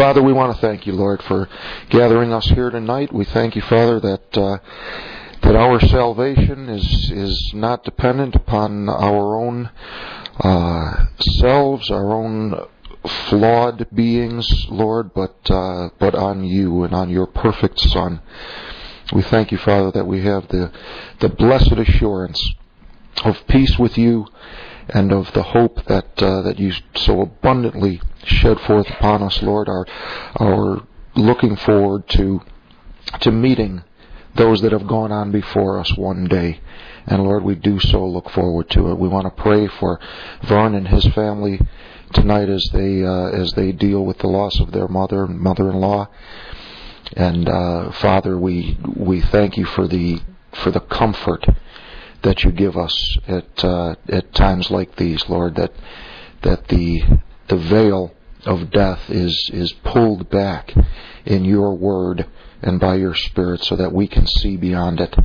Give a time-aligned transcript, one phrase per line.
[0.00, 1.46] Father, we want to thank you, Lord, for
[1.90, 3.12] gathering us here tonight.
[3.12, 4.56] We thank you, Father, that uh,
[5.42, 9.68] that our salvation is is not dependent upon our own
[10.38, 12.66] uh, selves, our own
[13.28, 18.22] flawed beings, Lord, but uh, but on you and on your perfect Son.
[19.12, 20.72] We thank you, Father, that we have the
[21.18, 22.54] the blessed assurance
[23.22, 24.28] of peace with you
[24.92, 29.68] and of the hope that uh, that you so abundantly shed forth upon us, Lord.
[29.68, 29.86] Our
[30.36, 32.42] our looking forward to
[33.20, 33.82] to meeting
[34.34, 36.60] those that have gone on before us one day.
[37.06, 38.98] And Lord, we do so look forward to it.
[38.98, 39.98] We want to pray for
[40.42, 41.60] Vern and his family
[42.12, 46.08] tonight as they uh, as they deal with the loss of their mother and mother-in-law.
[47.14, 50.20] And uh, Father, we we thank you for the
[50.52, 51.46] for the comfort
[52.22, 55.56] that you give us at uh, at times like these, Lord.
[55.56, 55.72] That
[56.42, 57.02] that the
[57.48, 60.74] the veil of death is is pulled back
[61.24, 62.26] in your word
[62.62, 65.16] and by your spirit, so that we can see beyond it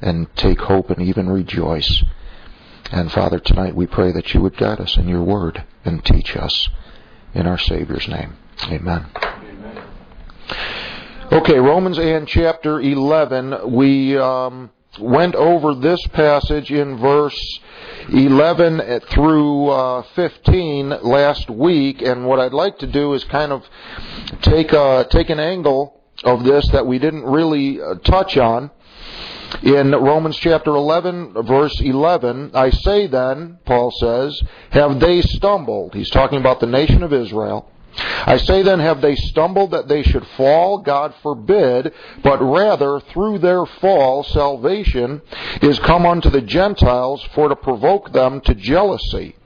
[0.00, 2.02] and take hope and even rejoice.
[2.90, 6.36] And Father, tonight we pray that you would guide us in your word and teach
[6.36, 6.68] us
[7.34, 8.36] in our Savior's name.
[8.64, 9.06] Amen.
[9.16, 9.84] Amen.
[11.30, 13.70] Okay, Romans and chapter 11.
[13.70, 17.60] We um, went over this passage in verse
[18.10, 23.64] 11 through uh, 15 last week, and what I'd like to do is kind of
[24.42, 28.70] take a, take an angle of this that we didn't really uh, touch on.
[29.62, 35.94] In Romans chapter 11, verse 11, I say then, Paul says, have they stumbled?
[35.94, 37.70] He's talking about the nation of Israel.
[38.26, 40.78] I say then, have they stumbled that they should fall?
[40.78, 45.22] God forbid, but rather through their fall salvation
[45.62, 49.36] is come unto the Gentiles for to provoke them to jealousy.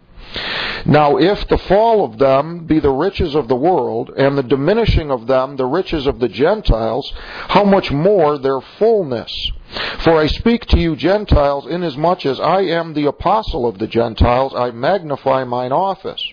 [0.84, 5.10] Now, if the fall of them be the riches of the world, and the diminishing
[5.10, 7.12] of them the riches of the Gentiles,
[7.48, 9.50] how much more their fullness?
[9.98, 14.54] For I speak to you Gentiles, inasmuch as I am the apostle of the Gentiles,
[14.56, 16.31] I magnify mine office.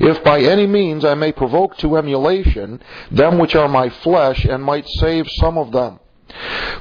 [0.00, 2.80] If by any means I may provoke to emulation
[3.10, 6.00] them which are my flesh, and might save some of them.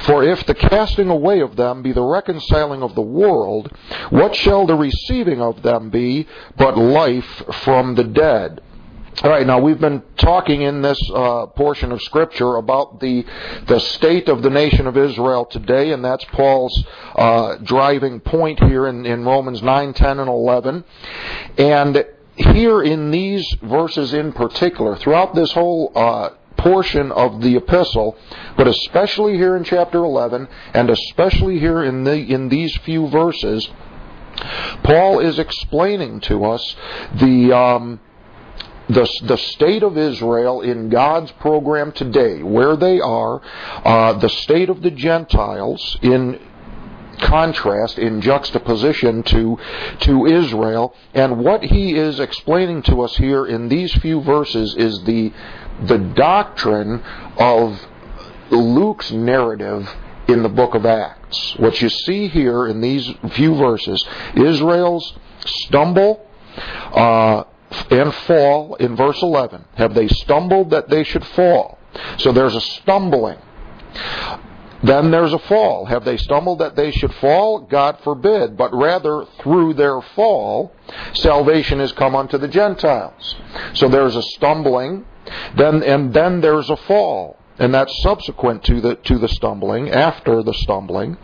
[0.02, 3.72] For if the casting away of them be the reconciling of the world,
[4.10, 6.28] what shall the receiving of them be
[6.58, 8.62] but life from the dead?
[9.22, 13.24] All right, now we've been talking in this uh, portion of Scripture about the
[13.68, 16.84] the state of the nation of Israel today, and that's Paul's
[17.16, 20.84] uh, driving point here in, in Romans 9, 10, and 11.
[21.60, 22.06] And
[22.36, 28.18] here in these verses in particular, throughout this whole uh, portion of the epistle,
[28.58, 33.70] but especially here in chapter 11, and especially here in, the, in these few verses,
[34.84, 36.76] Paul is explaining to us
[37.16, 37.56] the.
[37.56, 38.00] Um,
[38.90, 43.42] the, the state of Israel in God's program today, where they are,
[43.86, 46.38] uh, the state of the Gentiles in
[47.20, 49.58] contrast, in juxtaposition to,
[50.02, 50.96] to Israel.
[51.14, 55.32] And what he is explaining to us here in these few verses is the,
[55.84, 57.04] the doctrine
[57.38, 57.80] of
[58.50, 59.90] Luke's narrative
[60.28, 61.56] in the book of Acts.
[61.58, 65.14] What you see here in these few verses, Israel's
[65.46, 66.26] stumble
[66.94, 67.44] uh,
[67.90, 69.66] and fall in verse 11.
[69.76, 71.80] Have they stumbled that they should fall?
[72.18, 73.38] So there's a stumbling.
[74.84, 75.86] Then there's a fall.
[75.86, 77.60] Have they stumbled that they should fall?
[77.60, 78.58] God forbid.
[78.58, 80.74] But rather, through their fall,
[81.14, 83.36] salvation has come unto the Gentiles.
[83.74, 85.06] So there's a stumbling,
[85.56, 90.42] then, and then there's a fall and that's subsequent to the to the stumbling after
[90.42, 91.18] the stumbling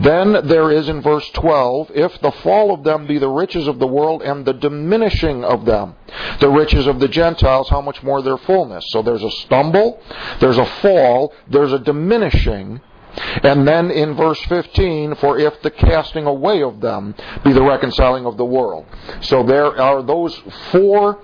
[0.00, 3.78] then there is in verse 12 if the fall of them be the riches of
[3.78, 5.94] the world and the diminishing of them
[6.40, 10.02] the riches of the gentiles how much more their fullness so there's a stumble
[10.40, 12.80] there's a fall there's a diminishing
[13.16, 18.26] and then in verse 15, for if the casting away of them be the reconciling
[18.26, 18.86] of the world.
[19.20, 20.34] So there are those
[20.70, 21.18] four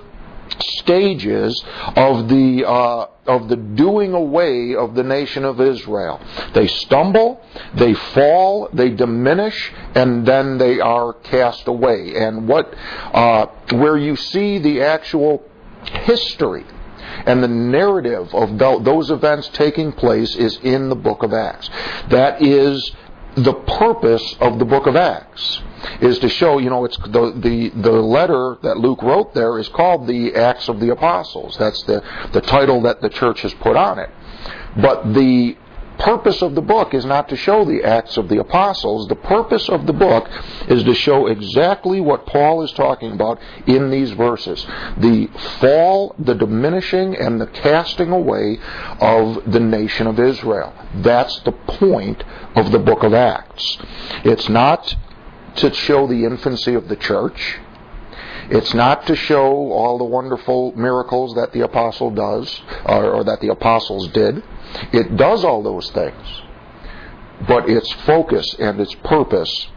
[0.60, 1.62] stages
[1.97, 6.20] of the uh, of the doing away of the nation of Israel.
[6.55, 7.40] They stumble,
[7.75, 12.14] they fall, they diminish, and then they are cast away.
[12.17, 12.75] And what
[13.12, 15.44] uh, where you see the actual
[15.84, 16.64] history
[17.26, 21.69] and the narrative of those events taking place is in the book of Acts.
[22.08, 22.92] That is
[23.34, 25.62] the purpose of the book of Acts
[26.00, 29.69] is to show, you know, it's the, the, the letter that Luke wrote there is
[29.69, 31.56] called the Acts of the Apostles.
[31.58, 32.02] That's the,
[32.32, 34.10] the title that the church has put on it.
[34.76, 35.56] But the
[35.99, 39.09] purpose of the book is not to show the Acts of the Apostles.
[39.09, 40.29] The purpose of the book
[40.69, 44.67] is to show exactly what Paul is talking about in these verses
[44.97, 45.29] the
[45.61, 48.59] fall, the diminishing, and the casting away
[49.00, 50.73] of the nation of Israel.
[50.97, 52.23] That's the point
[52.55, 53.79] of the book of Acts.
[54.25, 54.94] It's not
[55.56, 57.59] to show the infancy of the church.
[58.52, 63.40] It's not to show all the wonderful miracles that the apostle does, or, or that
[63.40, 64.43] the apostles did.
[64.93, 66.43] It does all those things.
[67.49, 69.69] But its focus and its purpose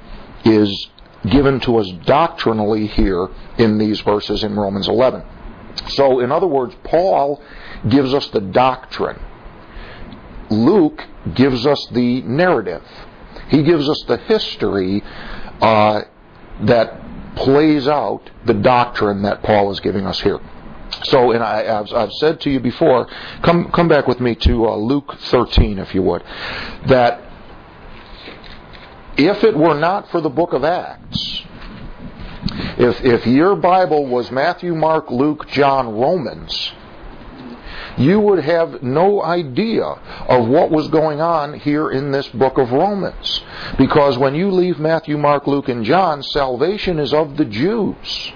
[0.43, 0.89] is
[1.25, 5.23] given to us doctrinally here in these verses in Romans 11.
[5.91, 7.41] So, in other words, Paul
[7.87, 9.21] gives us the doctrine.
[10.49, 11.01] Luke
[11.33, 12.83] gives us the narrative.
[13.47, 15.01] He gives us the history
[15.61, 16.01] uh,
[16.63, 17.04] that
[17.35, 20.39] plays out the doctrine that Paul is giving us here.
[21.03, 23.07] So, and I, have I've said to you before,
[23.43, 26.23] come come back with me to uh, Luke 13, if you would,
[26.87, 27.21] that
[29.17, 31.43] if it were not for the book of Acts,
[32.77, 36.71] if if your Bible was Matthew, Mark, Luke, John, Romans,
[37.97, 42.71] you would have no idea of what was going on here in this book of
[42.71, 43.41] Romans.
[43.77, 48.33] Because when you leave Matthew, Mark, Luke, and John, salvation is of the Jews.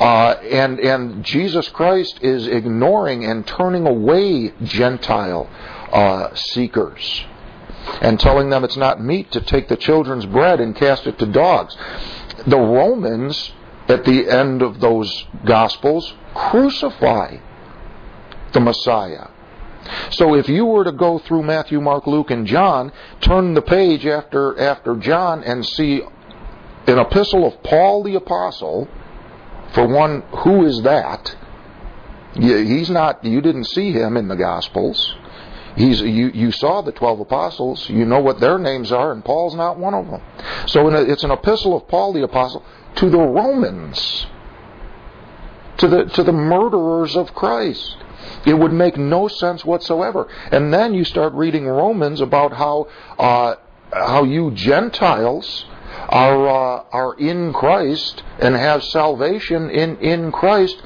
[0.00, 5.48] Uh, and and Jesus Christ is ignoring and turning away Gentile
[5.92, 7.24] uh, seekers
[8.00, 11.26] and telling them it's not meet to take the children's bread and cast it to
[11.26, 11.76] dogs.
[12.46, 13.52] The Romans,
[13.88, 17.38] at the end of those Gospels, crucify
[18.52, 19.28] the Messiah.
[20.10, 24.04] So if you were to go through Matthew, Mark, Luke, and John, turn the page
[24.06, 26.02] after after John and see
[26.86, 28.88] an epistle of Paul the apostle,
[29.72, 31.36] for one, who is that?
[32.34, 33.24] He's not.
[33.24, 35.14] You didn't see him in the Gospels.
[35.76, 36.30] He's you.
[36.34, 37.88] You saw the twelve apostles.
[37.88, 40.22] You know what their names are, and Paul's not one of them.
[40.66, 42.64] So it's an epistle of Paul the apostle
[42.96, 44.26] to the Romans,
[45.78, 47.96] to the to the murderers of Christ.
[48.46, 50.28] It would make no sense whatsoever.
[50.50, 52.88] And then you start reading Romans about how
[53.18, 53.54] uh,
[53.92, 55.64] how you Gentiles
[56.08, 60.82] are uh, are in Christ and have salvation in in Christ,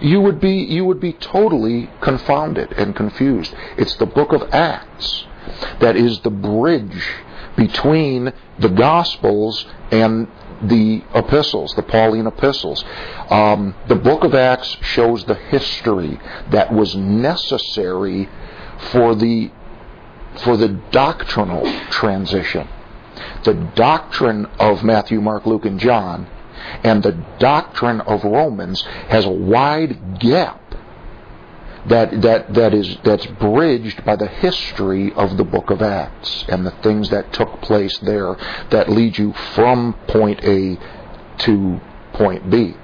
[0.00, 3.54] you would be you would be totally confounded and confused.
[3.76, 5.24] It's the book of Acts
[5.80, 7.02] that is the bridge
[7.56, 10.28] between the Gospels and
[10.62, 12.84] the epistles, the Pauline epistles.
[13.30, 16.18] Um, the book of Acts shows the history
[16.50, 18.28] that was necessary
[18.90, 19.50] for the
[20.44, 22.68] for the doctrinal transition
[23.44, 26.26] the doctrine of Matthew, Mark, Luke, and John
[26.84, 30.67] and the doctrine of Romans has a wide gap
[31.88, 36.64] that, that, that is, that's bridged by the history of the book of Acts and
[36.66, 38.36] the things that took place there
[38.70, 40.78] that lead you from point A
[41.38, 41.80] to
[42.12, 42.74] point B.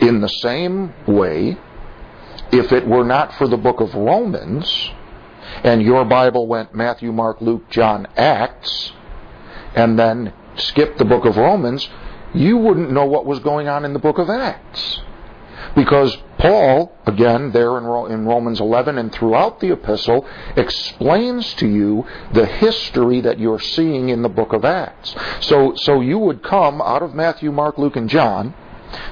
[0.00, 1.56] In the same way,
[2.50, 4.90] if it were not for the book of Romans,
[5.64, 8.92] and your Bible went Matthew, Mark, Luke, John, Acts,
[9.74, 11.88] and then skipped the book of Romans,
[12.34, 15.00] you wouldn't know what was going on in the book of Acts.
[15.74, 20.26] Because Paul, again, there in, Romans 11 and throughout the epistle,
[20.56, 25.14] explains to you the history that you're seeing in the book of Acts.
[25.40, 28.54] So, so you would come out of Matthew, Mark, Luke, and John,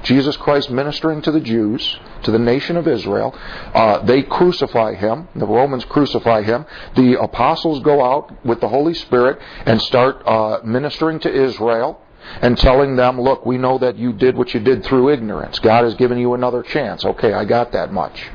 [0.02, 3.34] Jesus Christ ministering to the Jews, to the nation of Israel.
[3.74, 5.28] Uh, they crucify him.
[5.34, 6.66] The Romans crucify him.
[6.96, 12.00] The apostles go out with the Holy Spirit and start uh, ministering to Israel
[12.40, 15.58] and telling them, look, we know that you did what you did through ignorance.
[15.58, 17.04] God has given you another chance.
[17.04, 18.28] Okay, I got that much.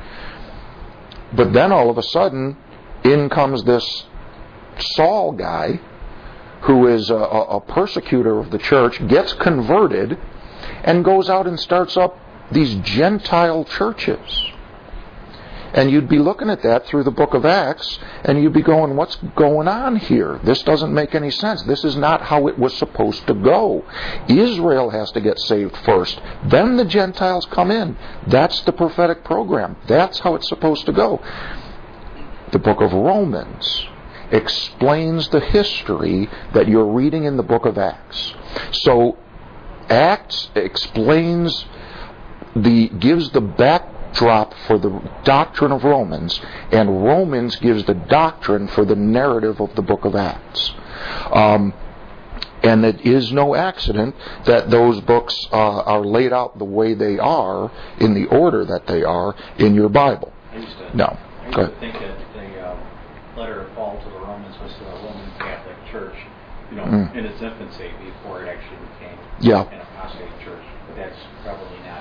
[1.32, 2.56] But then all of a sudden,
[3.04, 4.04] in comes this
[4.78, 5.80] Saul guy
[6.62, 10.18] who is a, a persecutor of the church, gets converted,
[10.82, 12.18] and goes out and starts up
[12.50, 14.52] these Gentile churches.
[15.76, 18.96] And you'd be looking at that through the book of Acts, and you'd be going,
[18.96, 20.40] What's going on here?
[20.42, 21.62] This doesn't make any sense.
[21.64, 23.84] This is not how it was supposed to go.
[24.26, 26.20] Israel has to get saved first.
[26.46, 27.96] Then the Gentiles come in.
[28.26, 29.76] That's the prophetic program.
[29.86, 31.22] That's how it's supposed to go.
[32.52, 33.86] The book of Romans
[34.30, 38.34] explains the history that you're reading in the book of Acts.
[38.72, 39.18] So
[39.90, 41.66] Acts explains
[42.54, 43.40] the gives the
[44.16, 44.90] backdrop for the
[45.24, 46.40] doctrine of Romans,
[46.72, 50.72] and Romans gives the doctrine for the narrative of the book of Acts.
[51.30, 51.74] Um,
[52.62, 54.14] and it is no accident
[54.46, 57.70] that those books uh, are laid out the way they are,
[58.00, 60.32] in the order that they are, in your Bible.
[60.52, 61.18] I used to, no.
[61.42, 62.52] I used to think that thing
[63.36, 66.16] letter of Paul to the Romans was to the Roman Catholic Church,
[66.70, 67.14] you know, Mm.
[67.14, 69.68] in its infancy before it actually became Yeah.
[69.68, 70.64] an apostate church.
[70.88, 72.00] But that's probably not.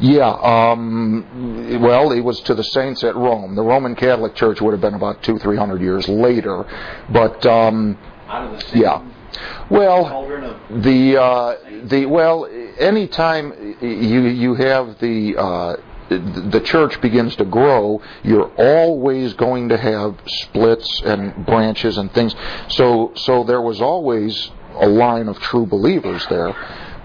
[0.00, 3.54] Yeah, um, well, it was to the saints at Rome.
[3.54, 6.64] The Roman Catholic Church would have been about two, three hundred years later.
[7.10, 9.02] But, um, Out of the same yeah.
[9.70, 10.26] Well,
[10.70, 12.46] the, uh, the, well,
[12.78, 15.76] anytime you, you have the, uh,
[16.08, 22.34] the church begins to grow, you're always going to have splits and branches and things.
[22.68, 26.54] So, so there was always a line of true believers there.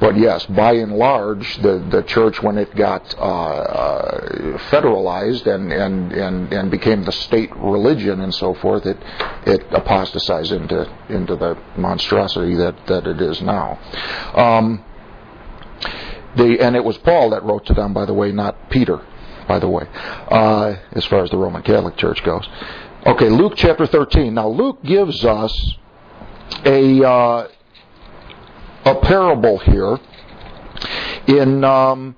[0.04, 5.72] But yes, by and large, the, the church, when it got uh, uh, federalized and,
[5.72, 8.98] and, and, and became the state religion and so forth, it,
[9.46, 13.80] it apostatized into, into the monstrosity that, that it is now.
[14.36, 14.84] Um,
[16.36, 19.00] the, and it was Paul that wrote to them, by the way, not Peter,
[19.48, 19.88] by the way,
[20.28, 22.46] uh, as far as the Roman Catholic Church goes.
[23.06, 24.34] Okay, Luke chapter 13.
[24.34, 25.76] Now, Luke gives us
[26.66, 27.48] a, uh,
[28.86, 30.00] a parable here
[31.28, 32.16] in, um,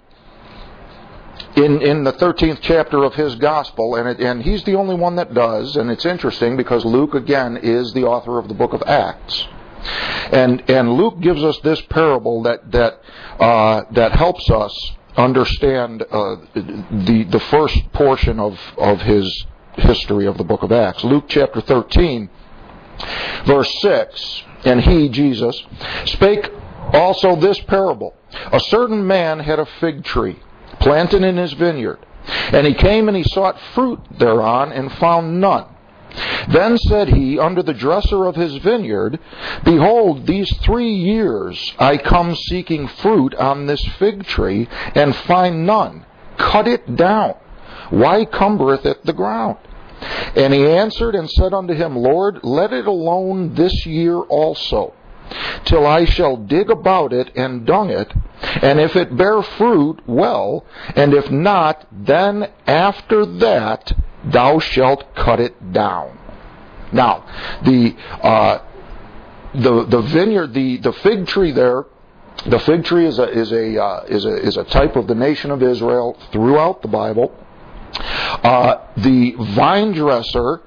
[1.55, 5.15] in, in the 13th chapter of his gospel, and, it, and he's the only one
[5.15, 8.81] that does, and it's interesting because Luke, again, is the author of the book of
[8.84, 9.48] Acts.
[10.31, 13.01] And and Luke gives us this parable that that
[13.39, 19.45] uh, that helps us understand uh, the the first portion of of his
[19.77, 21.03] history of the book of Acts.
[21.03, 22.29] Luke chapter 13,
[23.45, 24.43] verse 6.
[24.63, 25.62] And he, Jesus,
[26.05, 26.50] spake
[26.93, 28.15] also this parable.
[28.51, 30.39] A certain man had a fig tree
[30.79, 31.99] planted in his vineyard,
[32.51, 35.67] and he came and he sought fruit thereon and found none.
[36.47, 39.19] Then said he unto the dresser of his vineyard,
[39.63, 46.05] Behold, these three years I come seeking fruit on this fig tree, and find none.
[46.37, 47.35] Cut it down.
[47.89, 49.57] Why cumbereth it the ground?
[50.35, 54.93] And he answered and said unto him, Lord, let it alone this year also,
[55.65, 58.13] till I shall dig about it and dung it,
[58.62, 60.65] and if it bear fruit, well,
[60.96, 66.17] and if not, then after that thou shalt cut it down.
[66.91, 67.25] Now,
[67.63, 68.60] the uh,
[69.53, 71.86] the the vineyard, the the fig tree there.
[72.46, 75.15] The fig tree is a is a uh, is a is a type of the
[75.15, 77.34] nation of Israel throughout the Bible.
[77.98, 80.62] Uh, the vine dresser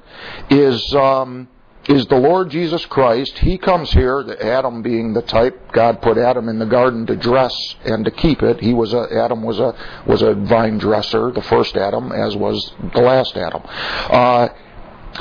[0.51, 1.49] is um,
[1.89, 3.39] is the Lord Jesus Christ.
[3.39, 5.73] He comes here, Adam being the type.
[5.73, 8.61] God put Adam in the garden to dress and to keep it.
[8.61, 9.75] He was a Adam was a
[10.07, 13.63] was a vine dresser, the first Adam, as was the last Adam.
[13.65, 14.49] Uh,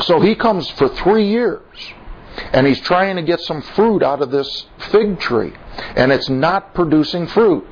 [0.04, 1.64] so he comes for three years,
[2.52, 5.54] and he's trying to get some fruit out of this fig tree,
[5.96, 7.66] and it's not producing fruit.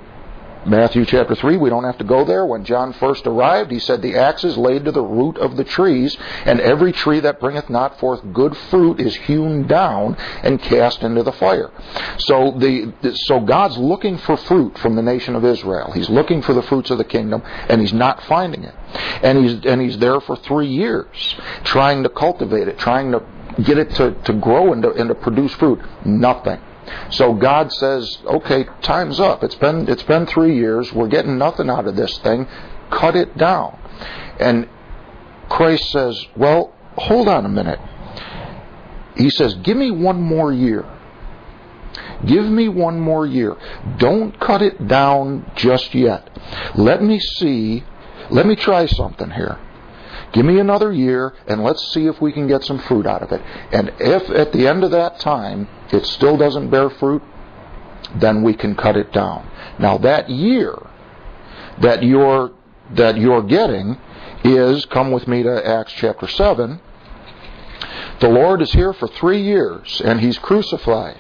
[0.66, 2.44] Matthew chapter 3, we don't have to go there.
[2.44, 5.64] When John first arrived, he said, The axe is laid to the root of the
[5.64, 11.04] trees, and every tree that bringeth not forth good fruit is hewn down and cast
[11.04, 11.72] into the fire.
[12.18, 15.92] So, the, so God's looking for fruit from the nation of Israel.
[15.92, 18.74] He's looking for the fruits of the kingdom, and he's not finding it.
[19.22, 23.24] And he's, and he's there for three years, trying to cultivate it, trying to
[23.64, 25.80] get it to, to grow and to, and to produce fruit.
[26.06, 26.60] Nothing.
[27.10, 29.44] So God says, "Okay, time's up.
[29.44, 30.94] It's been it's been 3 years.
[30.94, 32.48] We're getting nothing out of this thing.
[32.90, 33.78] Cut it down."
[34.40, 34.68] And
[35.50, 37.80] Christ says, "Well, hold on a minute."
[39.16, 40.86] He says, "Give me one more year.
[42.26, 43.56] Give me one more year.
[43.98, 46.30] Don't cut it down just yet.
[46.76, 47.84] Let me see.
[48.30, 49.58] Let me try something here."
[50.36, 53.32] Give me another year and let's see if we can get some fruit out of
[53.32, 53.42] it.
[53.72, 57.24] And if at the end of that time it still doesn't bear fruit,
[58.16, 59.50] then we can cut it down.
[59.80, 60.76] Now that year
[61.80, 62.52] that you're
[62.96, 63.98] that you're getting
[64.44, 66.82] is come with me to Acts chapter 7.
[68.20, 71.18] The Lord is here for 3 years and he's crucified.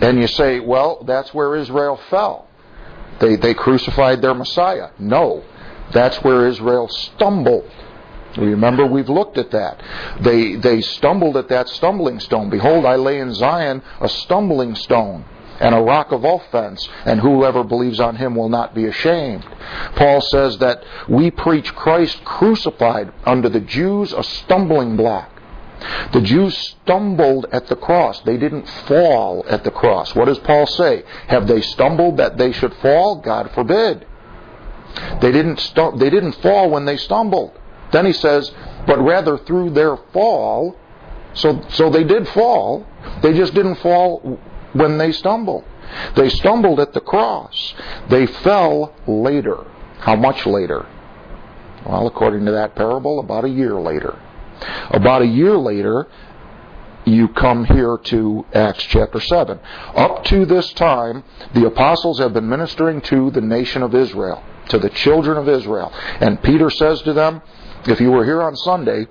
[0.00, 2.46] And you say, well, that's where Israel fell.
[3.18, 4.90] They they crucified their Messiah.
[4.96, 5.42] No.
[5.92, 7.70] That's where Israel stumbled.
[8.36, 9.82] Remember, we've looked at that.
[10.20, 12.48] They, they stumbled at that stumbling stone.
[12.48, 15.24] Behold, I lay in Zion a stumbling stone
[15.58, 19.46] and a rock of offense, and whoever believes on him will not be ashamed.
[19.94, 25.28] Paul says that we preach Christ crucified unto the Jews a stumbling block.
[26.12, 28.20] The Jews stumbled at the cross.
[28.20, 30.14] They didn't fall at the cross.
[30.14, 31.04] What does Paul say?
[31.28, 33.16] Have they stumbled that they should fall?
[33.16, 34.06] God forbid.
[35.20, 37.52] They didn't stu- they didn't fall when they stumbled.
[37.92, 38.52] Then he says,
[38.86, 40.76] but rather through their fall,
[41.34, 42.86] so so they did fall.
[43.22, 44.38] They just didn't fall
[44.72, 45.64] when they stumbled.
[46.14, 47.74] They stumbled at the cross.
[48.08, 49.64] They fell later.
[49.98, 50.86] How much later?
[51.86, 54.18] Well, according to that parable, about a year later.
[54.90, 56.06] About a year later,
[57.06, 59.58] you come here to Acts chapter 7.
[59.94, 64.78] Up to this time, the apostles have been ministering to the nation of Israel, to
[64.78, 65.92] the children of Israel.
[66.20, 67.42] And Peter says to them,
[67.86, 69.06] if you were here on Sunday,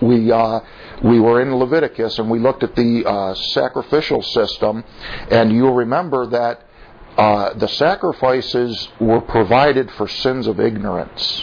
[0.00, 0.60] we uh,
[1.02, 4.84] we were in Leviticus and we looked at the uh, sacrificial system,
[5.30, 6.64] and you'll remember that
[7.16, 11.42] uh, the sacrifices were provided for sins of ignorance.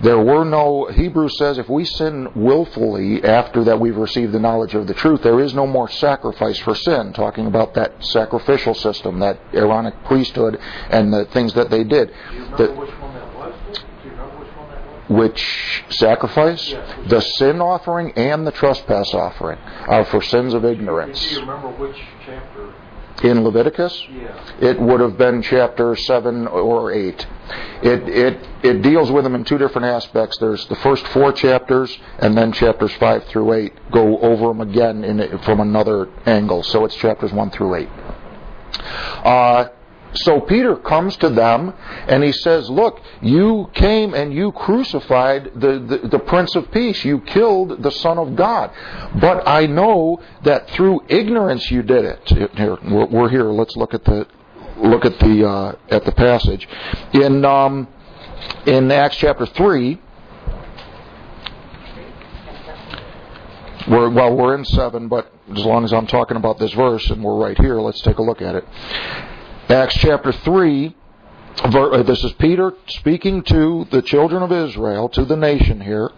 [0.00, 4.74] There were no, Hebrews says, if we sin willfully after that we've received the knowledge
[4.74, 9.18] of the truth, there is no more sacrifice for sin, talking about that sacrificial system,
[9.18, 12.08] that Aaronic priesthood, and the things that they did.
[12.30, 13.54] Do you remember The- which one that was?
[13.72, 15.30] Do you remember which one that was?
[15.30, 16.70] which sacrifice?
[16.70, 16.88] Yes.
[17.08, 21.32] The sin offering and the trespass offering are for sins of Do ignorance.
[21.32, 22.72] you remember which chapter?
[23.22, 24.28] In Leviticus, Yeah.
[24.60, 27.26] it would have been chapter 7 or 8.
[27.82, 30.38] It, it, it deals with them in two different aspects.
[30.38, 35.02] There's the first four chapters, and then chapters 5 through 8 go over them again
[35.04, 36.62] in, from another angle.
[36.62, 37.88] So it's chapters 1 through 8.
[39.24, 39.64] Uh,
[40.14, 41.74] so Peter comes to them
[42.06, 47.04] and he says, Look, you came and you crucified the, the, the Prince of Peace.
[47.04, 48.70] You killed the Son of God.
[49.20, 52.20] But I know that through ignorance you did it.
[52.56, 53.44] Here, we're, here.
[53.44, 54.26] Let's look at the
[54.78, 56.68] look at the uh, at the passage
[57.12, 57.88] in um,
[58.66, 60.00] in Acts chapter three.
[63.88, 67.24] We're, well, we're in seven, but as long as I'm talking about this verse and
[67.24, 68.64] we're right here, let's take a look at it.
[69.70, 70.96] Acts chapter 3,
[71.62, 76.10] uh, this is Peter speaking to the children of Israel, to the nation here.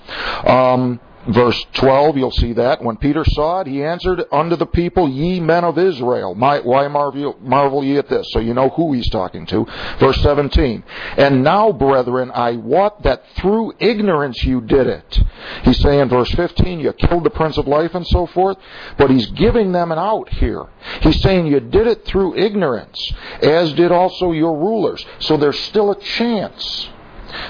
[0.47, 2.83] Um, verse 12, you'll see that.
[2.83, 6.89] When Peter saw it, he answered unto the people, Ye men of Israel, my, why
[6.89, 8.27] marvel, marvel ye at this?
[8.31, 9.67] So you know who he's talking to.
[9.99, 10.83] Verse 17,
[11.17, 15.21] And now, brethren, I wot that through ignorance you did it.
[15.63, 18.57] He's saying, verse 15, you killed the Prince of Life and so forth,
[18.97, 20.67] but he's giving them an out here.
[21.01, 23.13] He's saying you did it through ignorance,
[23.43, 25.05] as did also your rulers.
[25.19, 26.89] So there's still a chance.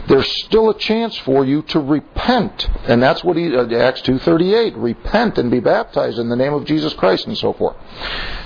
[0.09, 4.19] There's still a chance for you to repent, and that's what he uh, Acts two
[4.19, 4.77] thirty eight.
[4.77, 7.77] Repent and be baptized in the name of Jesus Christ, and so forth.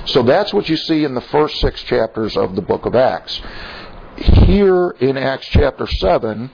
[0.07, 3.41] So that's what you see in the first six chapters of the book of Acts.
[4.17, 6.51] Here in Acts chapter seven,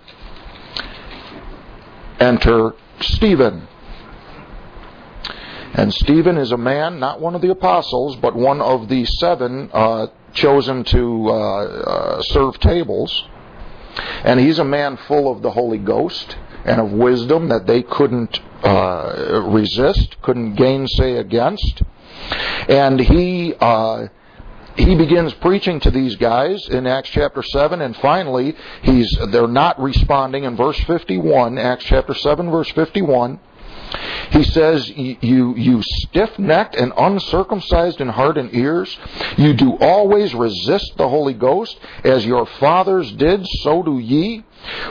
[2.19, 3.69] enter Stephen.
[5.73, 9.71] And Stephen is a man, not one of the apostles, but one of the seven
[9.73, 13.25] uh, chosen to uh, uh, serve tables.
[14.25, 18.41] And he's a man full of the Holy Ghost and of wisdom that they couldn't
[18.63, 21.83] uh, resist, couldn't gainsay against.
[22.69, 24.09] And he uh,
[24.77, 29.81] he begins preaching to these guys in Acts chapter 7 and finally he's they're not
[29.81, 33.41] responding in verse 51 Acts chapter 7 verse 51
[34.31, 38.97] he says, You, you stiff necked and uncircumcised in heart and ears,
[39.37, 44.45] you do always resist the Holy Ghost, as your fathers did, so do ye.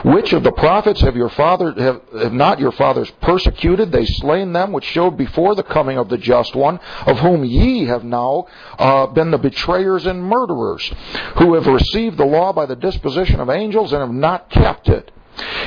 [0.04, 3.92] Which of the prophets have your father have, have not your fathers persecuted?
[3.92, 7.84] They slain them which showed before the coming of the just one, of whom ye
[7.84, 8.46] have now
[8.78, 10.92] uh, been the betrayers and murderers,
[11.38, 15.12] who have received the law by the disposition of angels and have not kept it.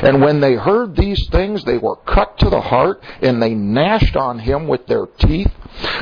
[0.01, 4.15] And when they heard these things, they were cut to the heart, and they gnashed
[4.15, 5.51] on him with their teeth.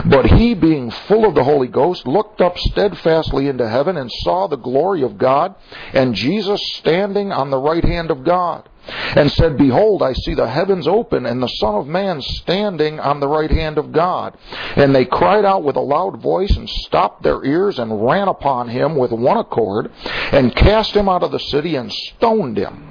[0.06, 4.48] But he, being full of the Holy Ghost, looked up steadfastly into heaven and saw
[4.48, 5.56] the glory of God,
[5.94, 8.68] and Jesus standing on the right hand of God.
[9.16, 13.20] And said, Behold, I see the heavens open, and the Son of Man standing on
[13.20, 14.36] the right hand of God.
[14.76, 18.70] And they cried out with a loud voice, and stopped their ears, and ran upon
[18.70, 19.92] him with one accord,
[20.32, 22.91] and cast him out of the city, and stoned him.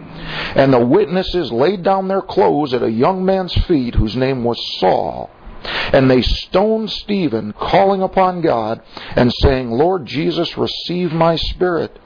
[0.54, 4.78] And the witnesses laid down their clothes at a young man's feet whose name was
[4.78, 5.30] Saul.
[5.92, 8.80] And they stoned Stephen, calling upon God
[9.16, 11.98] and saying, Lord Jesus, receive my spirit.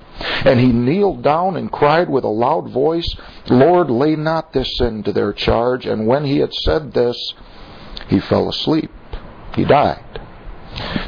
[0.45, 3.09] And he kneeled down and cried with a loud voice,
[3.49, 5.87] Lord, lay not this sin to their charge.
[5.87, 7.35] And when he had said this,
[8.09, 8.91] he fell asleep.
[9.55, 10.21] He died.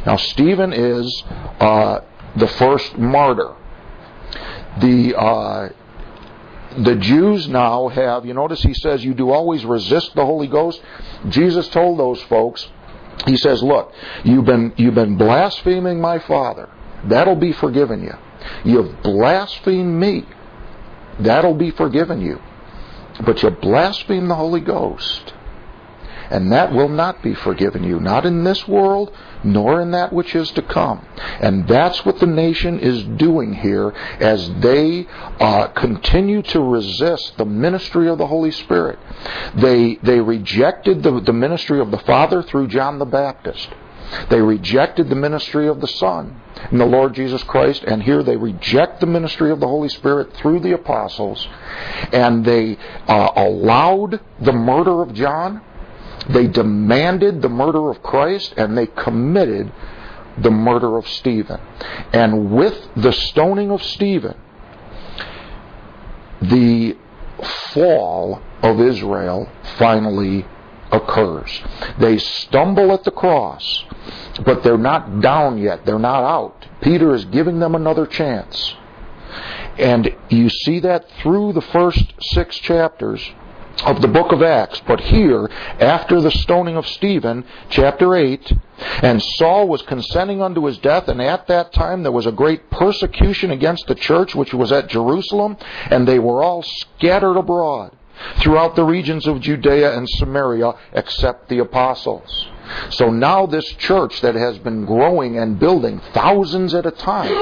[0.04, 1.24] Now, Stephen is
[1.60, 2.00] uh,
[2.36, 3.54] the first martyr.
[4.80, 5.68] The uh,
[6.78, 10.80] the Jews now have, you notice he says, you do always resist the Holy Ghost.
[11.28, 12.68] Jesus told those folks,
[13.26, 13.92] he says, look,
[14.24, 16.68] you've been, you've been blaspheming my Father.
[17.04, 18.14] That'll be forgiven you.
[18.64, 20.26] You've blasphemed me.
[21.20, 22.40] That'll be forgiven you.
[23.24, 25.32] But you blaspheme the Holy Ghost.
[26.30, 29.12] And that will not be forgiven you, not in this world,
[29.44, 31.06] nor in that which is to come.
[31.40, 35.06] And that's what the nation is doing here as they
[35.40, 38.98] uh, continue to resist the ministry of the Holy Spirit.
[39.54, 43.68] They, they rejected the, the ministry of the Father through John the Baptist.
[44.30, 48.36] They rejected the ministry of the Son in the Lord Jesus Christ, and here they
[48.36, 51.46] reject the ministry of the Holy Spirit through the apostles,
[52.12, 55.60] and they uh, allowed the murder of John,
[56.28, 59.72] they demanded the murder of Christ, and they committed
[60.38, 61.60] the murder of Stephen.
[62.12, 64.36] And with the stoning of Stephen,
[66.40, 66.96] the
[67.72, 70.46] fall of Israel finally
[70.92, 71.62] occurs.
[71.98, 73.84] They stumble at the cross,
[74.44, 75.84] but they're not down yet.
[75.84, 76.66] They're not out.
[76.80, 78.74] Peter is giving them another chance.
[79.78, 83.30] And you see that through the first six chapters
[83.84, 84.80] of the book of Acts.
[84.86, 85.48] But here,
[85.80, 88.52] after the stoning of Stephen, chapter 8,
[89.02, 92.70] and Saul was consenting unto his death, and at that time there was a great
[92.70, 95.56] persecution against the church which was at Jerusalem,
[95.90, 97.92] and they were all scattered abroad
[98.38, 102.48] throughout the regions of Judea and Samaria except the apostles.
[102.90, 107.34] So now this church that has been growing and building thousands at a time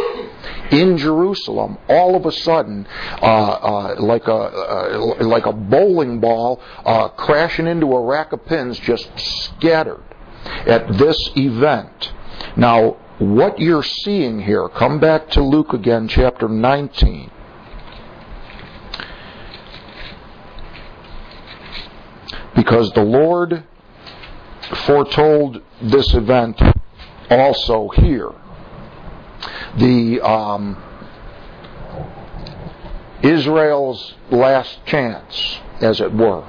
[0.71, 2.87] in Jerusalem, all of a sudden,
[3.21, 8.45] uh, uh, like a uh, like a bowling ball uh, crashing into a rack of
[8.47, 10.03] pins, just scattered
[10.45, 12.13] at this event.
[12.57, 17.31] Now, what you're seeing here, come back to Luke again, chapter 19.
[22.55, 23.65] because the Lord
[24.87, 26.61] foretold this event
[27.31, 28.33] also here.
[29.77, 30.83] The um,
[33.23, 36.47] Israel's last chance, as it were,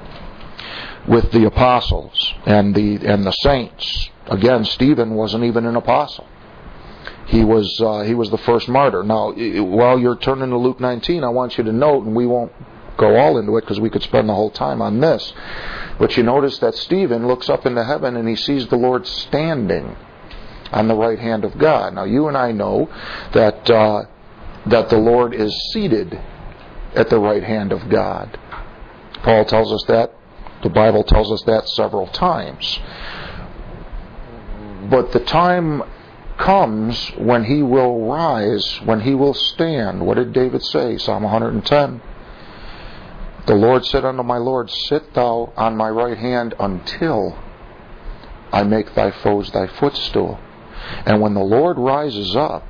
[1.08, 4.10] with the apostles and the and the saints.
[4.28, 6.28] Again, Stephen wasn't even an apostle.
[7.28, 9.04] He was uh, he was the first martyr.
[9.04, 12.52] Now, while you're turning to Luke 19, I want you to note, and we won't
[12.98, 15.34] go all into it because we could spend the whole time on this.
[16.00, 19.96] But you notice that Stephen looks up into heaven and he sees the Lord standing
[20.72, 21.94] on the right hand of God.
[21.94, 22.90] Now, you and I know
[23.34, 24.06] that uh,
[24.66, 26.20] that the Lord is seated
[26.96, 28.40] at the right hand of God.
[29.24, 30.12] Paul tells us that.
[30.64, 32.80] The Bible tells us that several times.
[34.90, 35.84] But the time
[36.38, 40.06] comes when he will rise, when he will stand.
[40.06, 40.98] What did David say?
[40.98, 42.02] Psalm 110.
[43.48, 47.38] The Lord said unto my Lord, Sit thou on my right hand until
[48.52, 50.40] I make thy foes thy footstool.
[51.06, 52.64] And when the Lord rises up,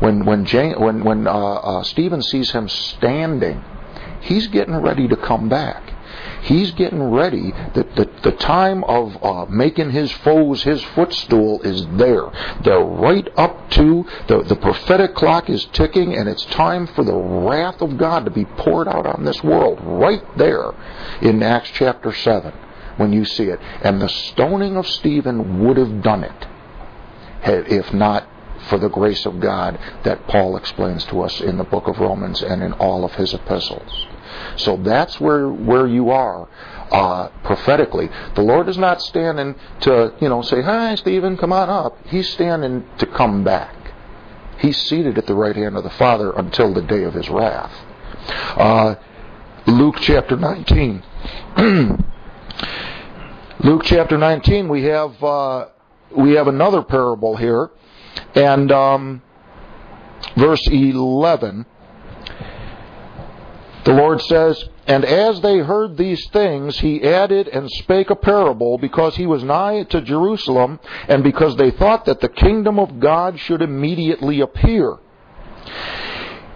[0.00, 3.64] when when Jane, when when uh, uh, Stephen sees him standing,
[4.20, 5.94] he's getting ready to come back.
[6.42, 7.52] He's getting ready.
[7.74, 12.30] The, the, the time of uh, making his foes his footstool is there.
[12.62, 17.16] They're right up to the, the prophetic clock is ticking, and it's time for the
[17.16, 19.78] wrath of God to be poured out on this world.
[19.82, 20.72] Right there
[21.20, 22.52] in Acts chapter 7
[22.96, 23.60] when you see it.
[23.82, 26.46] And the stoning of Stephen would have done it
[27.44, 28.28] if not
[28.68, 32.42] for the grace of God that Paul explains to us in the book of Romans
[32.42, 34.06] and in all of his epistles.
[34.56, 36.48] So that's where where you are
[36.90, 38.08] uh, prophetically.
[38.34, 42.28] The Lord is not standing to you know say, "Hi, Stephen, come on up." He's
[42.30, 43.74] standing to come back.
[44.58, 47.72] He's seated at the right hand of the Father until the day of His wrath.
[48.56, 48.96] Uh,
[49.66, 51.02] Luke chapter 19.
[53.60, 55.66] Luke chapter 19, we have uh,
[56.16, 57.70] we have another parable here,
[58.34, 59.22] and um,
[60.36, 61.66] verse 11.
[63.84, 68.78] The Lord says, And as they heard these things, he added and spake a parable,
[68.78, 73.38] because he was nigh to Jerusalem, and because they thought that the kingdom of God
[73.38, 74.98] should immediately appear.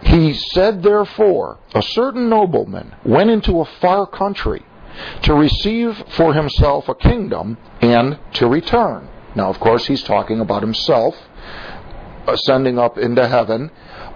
[0.03, 4.65] He said, therefore, a certain nobleman went into a far country
[5.23, 9.09] to receive for himself a kingdom and to return.
[9.35, 11.17] Now, of course, he's talking about himself
[12.27, 13.71] ascending up into heaven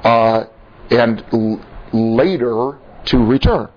[0.05, 0.45] uh,
[0.91, 3.69] and l- later to return.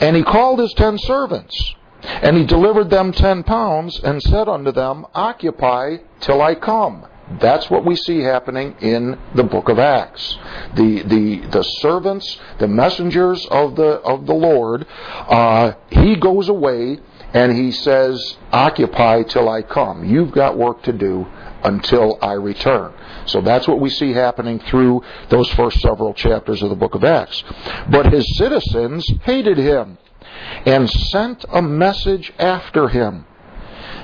[0.00, 4.72] And he called his ten servants, and he delivered them ten pounds, and said unto
[4.72, 7.06] them, Occupy till I come.
[7.40, 10.36] That's what we see happening in the book of Acts.
[10.74, 16.98] The the the servants, the messengers of the of the Lord, uh, he goes away
[17.32, 21.26] and he says, "Occupy till I come." You've got work to do
[21.64, 22.92] until I return.
[23.26, 27.04] So that's what we see happening through those first several chapters of the book of
[27.04, 27.42] Acts.
[27.90, 29.98] But his citizens hated him
[30.66, 33.26] and sent a message after him,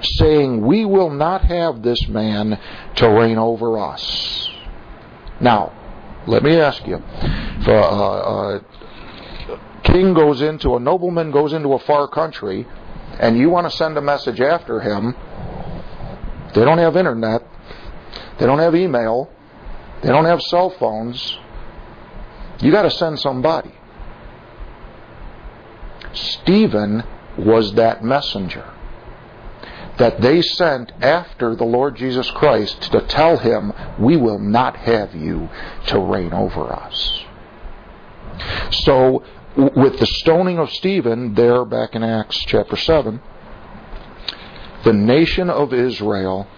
[0.02, 2.58] saying, We will not have this man
[2.96, 4.48] to reign over us.
[5.40, 5.72] Now,
[6.26, 8.60] let me ask you, if a, a, a
[9.84, 12.66] king goes into, a nobleman goes into a far country,
[13.18, 15.14] and you want to send a message after him,
[16.54, 17.42] they don't have internet,
[18.40, 19.30] they don't have email,
[20.02, 21.38] they don't have cell phones.
[22.60, 23.74] You got to send somebody.
[26.14, 27.04] Stephen
[27.36, 28.64] was that messenger
[29.98, 35.14] that they sent after the Lord Jesus Christ to tell him, We will not have
[35.14, 35.50] you
[35.88, 37.24] to reign over us.
[38.70, 39.22] So,
[39.54, 43.20] with the stoning of Stephen, there back in Acts chapter 7,
[44.84, 46.48] the nation of Israel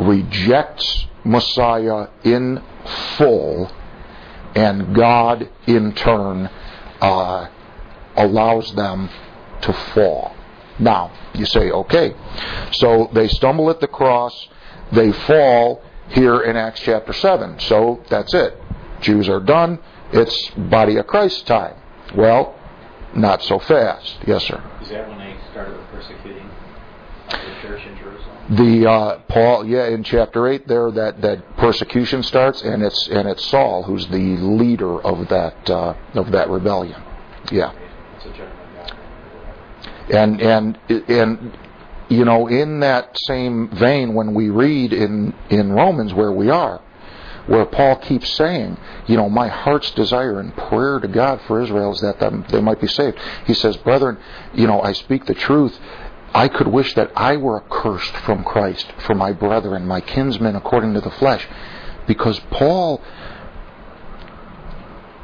[0.00, 2.62] rejects Messiah in
[3.16, 3.70] full,
[4.54, 6.48] and God in turn
[7.00, 7.48] uh,
[8.16, 9.10] allows them
[9.62, 10.34] to fall.
[10.78, 12.14] Now, you say, okay,
[12.72, 14.48] so they stumble at the cross,
[14.92, 17.58] they fall here in Acts chapter 7.
[17.60, 18.56] So that's it.
[19.00, 19.78] Jews are done.
[20.12, 21.74] It's body of Christ time.
[22.14, 22.54] Well,
[23.14, 24.16] not so fast.
[24.26, 24.62] Yes, sir.
[24.82, 26.48] Is that when they started persecuting
[27.30, 28.35] the church in Jerusalem?
[28.50, 33.28] The uh, Paul, yeah, in chapter eight, there that, that persecution starts, and it's and
[33.28, 37.02] it's Saul who's the leader of that uh, of that rebellion.
[37.50, 37.72] Yeah.
[40.10, 40.78] And and
[41.08, 41.58] and
[42.08, 46.80] you know in that same vein when we read in in Romans where we are
[47.46, 51.92] where Paul keeps saying you know my heart's desire and prayer to God for Israel
[51.92, 54.18] is that they might be saved he says brethren
[54.54, 55.78] you know I speak the truth
[56.36, 60.94] I could wish that I were accursed from Christ for my brethren my kinsmen according
[60.94, 61.46] to the flesh
[62.06, 63.02] because Paul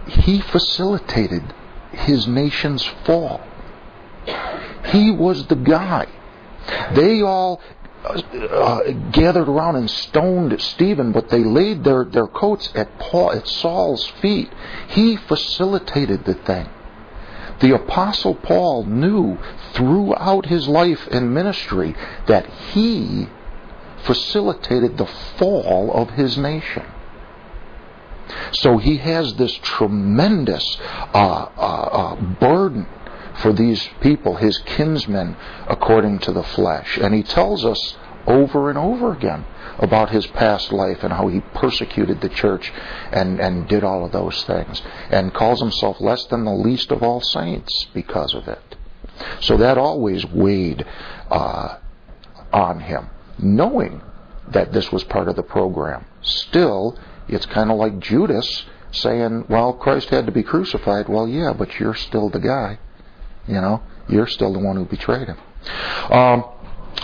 [0.07, 1.55] he facilitated
[1.93, 3.41] his nation's fall
[4.93, 6.07] he was the guy.
[6.95, 7.61] They all
[8.05, 13.47] uh, gathered around and stoned Stephen, but they laid their, their coats at Paul at
[13.47, 14.51] Saul's feet.
[14.89, 16.69] He facilitated the thing.
[17.63, 19.39] The apostle Paul knew
[19.73, 21.95] throughout his life and ministry
[22.27, 23.29] that he
[24.03, 26.85] facilitated the fall of his nation.
[28.51, 30.77] So he has this tremendous
[31.15, 32.87] uh, uh, uh, burden
[33.35, 35.37] for these people, his kinsmen,
[35.69, 36.99] according to the flesh.
[36.99, 37.97] And he tells us
[38.27, 39.45] over and over again
[39.79, 42.73] about his past life and how he persecuted the church
[43.11, 44.83] and, and did all of those things.
[45.11, 48.77] And calls himself less than the least of all saints because of it.
[49.41, 50.85] So that always weighed
[51.31, 51.79] uh,
[52.53, 54.03] on him, knowing
[54.49, 56.05] that this was part of the program.
[56.23, 61.09] Still, it's kind of like Judas saying, well, Christ had to be crucified.
[61.09, 62.79] Well, yeah, but you're still the guy.
[63.47, 65.39] You know, you're still the one who betrayed him.
[66.11, 66.45] Um,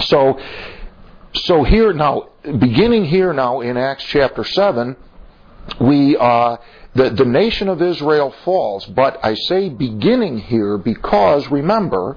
[0.03, 0.39] so,
[1.35, 4.97] so here now, beginning here now in Acts chapter seven,
[5.81, 6.57] we uh,
[6.95, 8.87] the the nation of Israel falls.
[8.87, 12.17] But I say beginning here because remember,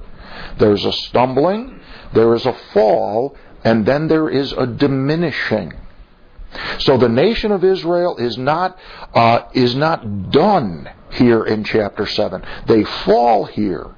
[0.57, 1.79] there's a stumbling,
[2.13, 5.73] there is a fall, and then there is a diminishing.
[6.79, 8.77] So the nation of Israel is not
[9.13, 12.43] uh, is not done here in chapter seven.
[12.67, 13.95] They fall here.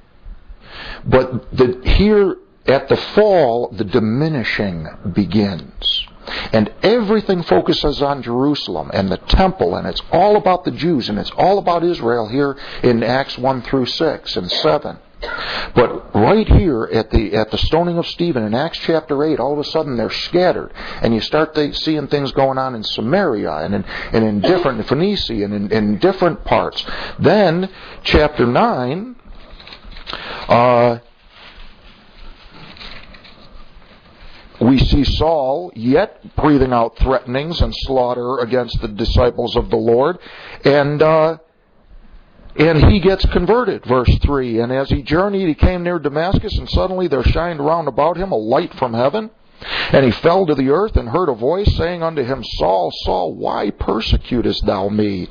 [1.04, 6.06] But the, here at the fall, the diminishing begins.
[6.52, 11.18] And everything focuses on Jerusalem and the temple, and it's all about the Jews, and
[11.18, 14.98] it's all about Israel here in Acts 1 through 6 and 7.
[15.74, 19.54] But right here at the at the stoning of Stephen in Acts chapter eight, all
[19.54, 20.72] of a sudden they're scattered,
[21.02, 25.32] and you start seeing things going on in Samaria and in, and in different Phoenicia
[25.44, 26.84] and in, in different parts.
[27.18, 27.70] Then
[28.02, 29.16] chapter nine,
[30.48, 30.98] uh,
[34.60, 40.18] we see Saul yet breathing out threatenings and slaughter against the disciples of the Lord,
[40.64, 41.38] and uh,
[42.56, 43.84] and he gets converted.
[43.84, 44.60] Verse three.
[44.60, 48.30] And as he journeyed, he came near Damascus, and suddenly there shined round about him
[48.30, 49.30] a light from heaven.
[49.92, 53.34] And he fell to the earth and heard a voice saying unto him, Saul, Saul,
[53.34, 55.28] why persecutest thou me?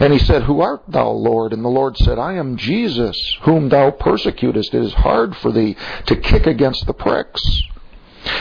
[0.00, 1.52] And he said, Who art thou, Lord?
[1.52, 4.74] And the Lord said, I am Jesus, whom thou persecutest.
[4.74, 7.42] It is hard for thee to kick against the pricks.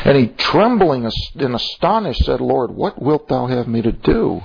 [0.06, 4.42] And he, trembling and astonished, said, Lord, what wilt thou have me to do?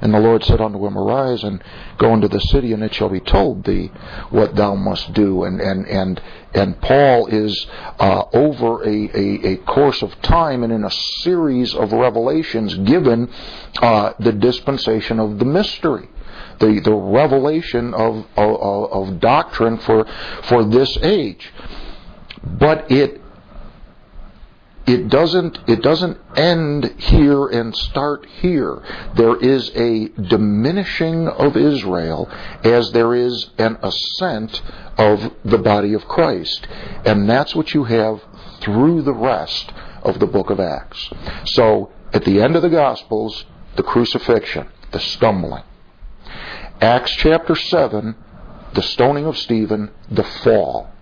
[0.00, 1.62] And the Lord said unto him, Arise and
[1.96, 3.90] go into the city, and it shall be told thee
[4.28, 5.44] what thou must do.
[5.44, 6.22] And and and
[6.54, 7.66] and Paul is
[7.98, 13.30] uh, over a, a, a course of time and in a series of revelations given
[13.80, 16.08] uh, the dispensation of the mystery.
[16.58, 20.06] the, the revelation of, of, of doctrine for,
[20.44, 21.52] for this age.
[22.42, 23.20] But it
[24.86, 28.80] it doesn't it doesn't end here and start here.
[29.16, 32.30] There is a diminishing of Israel
[32.62, 34.62] as there is an ascent
[34.96, 36.66] of the body of Christ.
[37.04, 38.22] And that's what you have
[38.60, 39.72] through the rest
[40.02, 41.10] of the book of Acts.
[41.46, 43.44] So at the end of the gospels
[43.74, 45.64] the crucifixion the stumbling.
[46.80, 48.14] Acts chapter 7
[48.72, 50.92] the stoning of Stephen the fall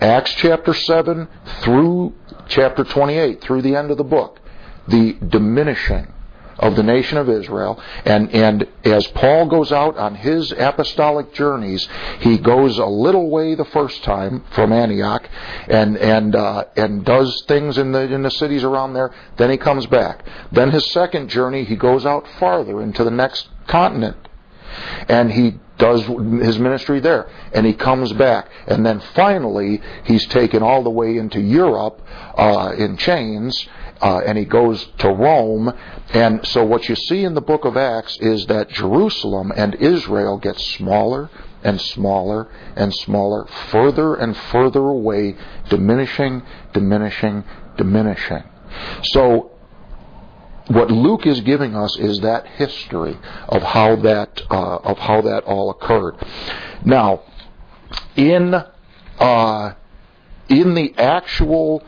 [0.00, 1.28] Acts chapter 7
[1.60, 2.14] through
[2.48, 4.40] chapter 28, through the end of the book,
[4.86, 6.12] the diminishing
[6.58, 7.80] of the nation of Israel.
[8.04, 11.88] And, and as Paul goes out on his apostolic journeys,
[12.20, 15.28] he goes a little way the first time from Antioch
[15.68, 19.14] and, and, uh, and does things in the, in the cities around there.
[19.36, 20.24] Then he comes back.
[20.50, 24.16] Then his second journey, he goes out farther into the next continent.
[25.08, 30.62] And he does his ministry there, and he comes back, and then finally he's taken
[30.62, 32.02] all the way into Europe
[32.36, 33.68] uh, in chains,
[34.00, 35.72] uh, and he goes to Rome.
[36.12, 40.38] And so what you see in the book of Acts is that Jerusalem and Israel
[40.38, 41.30] get smaller
[41.62, 45.36] and smaller and smaller, further and further away,
[45.68, 47.44] diminishing, diminishing,
[47.76, 48.44] diminishing.
[49.02, 49.57] So
[50.68, 55.44] what Luke is giving us is that history of how that uh, of how that
[55.44, 56.16] all occurred.
[56.84, 57.22] Now,
[58.16, 58.54] in
[59.18, 59.74] uh,
[60.48, 61.82] in the actual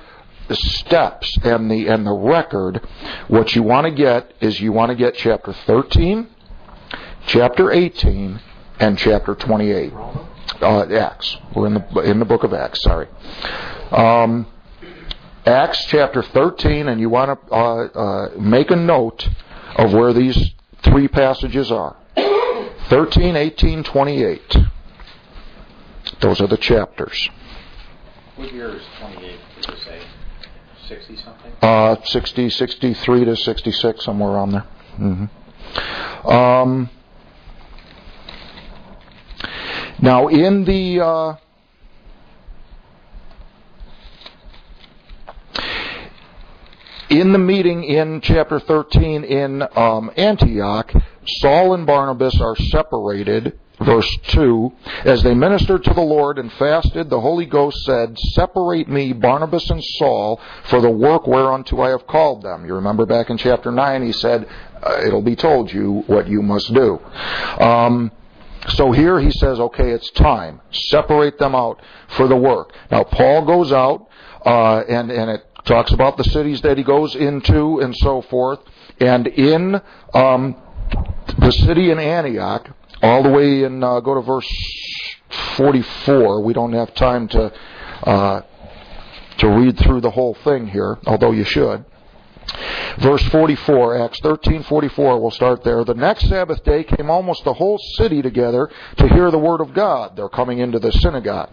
[0.51, 2.87] steps and the and the record,
[3.29, 6.29] what you want to get is you want to get chapter 13,
[7.27, 8.41] chapter 18,
[8.79, 9.93] and chapter 28.
[10.63, 11.37] Uh, Acts.
[11.55, 12.83] We're in the in the book of Acts.
[12.83, 13.07] Sorry.
[13.93, 14.47] Um,
[15.47, 19.29] Acts chapter 13, and you want to uh, uh, make a note
[19.77, 21.97] of where these three passages are
[22.89, 24.57] 13, 18, 28.
[26.21, 27.31] Those are the chapters.
[28.37, 30.03] What year is 28, did you say?
[30.89, 31.53] 60 something?
[31.63, 34.67] Uh, 60, 63 to 66, somewhere around there.
[34.99, 36.29] Mm-hmm.
[36.29, 36.91] Um,
[40.03, 41.01] now, in the.
[41.01, 41.37] Uh,
[47.11, 50.93] in the meeting in chapter 13 in um, Antioch,
[51.27, 53.59] Saul and Barnabas are separated.
[53.81, 54.73] Verse 2
[55.05, 59.71] As they ministered to the Lord and fasted, the Holy Ghost said, Separate me, Barnabas
[59.71, 62.67] and Saul, for the work whereunto I have called them.
[62.67, 64.47] You remember back in chapter 9, he said,
[64.83, 66.99] uh, It'll be told you what you must do.
[67.59, 68.13] Um,
[68.69, 70.61] so here he says, okay, it's time.
[70.71, 72.75] Separate them out for the work.
[72.91, 74.09] Now, Paul goes out,
[74.45, 78.61] uh, and, and it talks about the cities that he goes into and so forth.
[78.99, 79.81] And in
[80.15, 80.57] um,
[81.39, 82.71] the city in Antioch,
[83.03, 84.49] all the way in, uh, go to verse
[85.57, 86.43] 44.
[86.43, 87.53] We don't have time to
[88.03, 88.43] uh,
[89.39, 91.85] to read through the whole thing here, although you should.
[92.99, 95.85] Verse 44, Acts 13:44, we'll start there.
[95.85, 99.75] The next Sabbath day came almost the whole city together to hear the word of
[99.75, 100.17] God.
[100.17, 101.51] They're coming into the synagogue.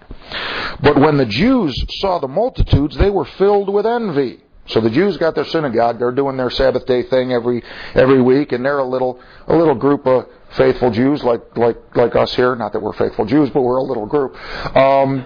[0.81, 4.41] But when the Jews saw the multitudes, they were filled with envy.
[4.67, 5.97] So the Jews got their synagogue.
[5.97, 7.63] They're doing their Sabbath day thing every
[7.95, 12.15] every week, and they're a little a little group of faithful Jews like like like
[12.15, 12.55] us here.
[12.55, 14.35] Not that we're faithful Jews, but we're a little group.
[14.75, 15.25] Um,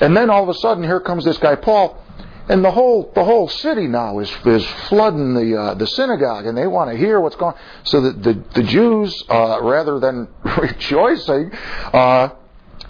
[0.00, 2.00] and then all of a sudden, here comes this guy Paul
[2.48, 6.56] and the whole the whole city now is is flooding the uh, the synagogue, and
[6.56, 7.54] they want to hear what's going.
[7.54, 7.60] on.
[7.84, 10.28] So that the the Jews, uh, rather than
[10.58, 12.28] rejoicing, uh,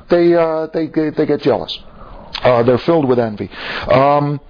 [0.09, 1.79] they uh, they they get jealous.
[2.43, 3.51] Uh, they're filled with envy.
[3.91, 4.41] Um,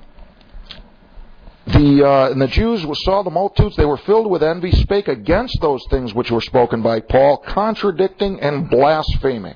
[1.69, 5.61] the uh, and the Jews saw the multitudes; they were filled with envy, spake against
[5.61, 9.55] those things which were spoken by Paul, contradicting and blaspheming.